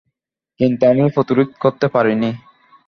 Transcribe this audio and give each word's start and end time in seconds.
কিন্তু 0.59 0.83
আমি 0.91 1.03
প্রতিরোধ 1.15 1.49
করতে 1.63 1.85
পারিনি। 1.87 2.29